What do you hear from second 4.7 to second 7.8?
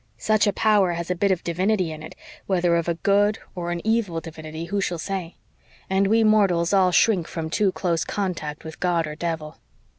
shall say? And we mortals all shrink from too